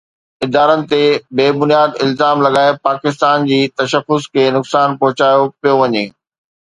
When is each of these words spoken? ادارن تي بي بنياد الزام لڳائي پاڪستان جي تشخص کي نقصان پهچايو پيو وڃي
ادارن 0.45 0.81
تي 0.93 1.01
بي 1.39 1.45
بنياد 1.63 1.91
الزام 2.05 2.37
لڳائي 2.45 2.71
پاڪستان 2.87 3.37
جي 3.53 3.59
تشخص 3.83 4.23
کي 4.33 4.43
نقصان 4.57 4.89
پهچايو 5.05 5.43
پيو 5.59 5.75
وڃي 5.83 6.05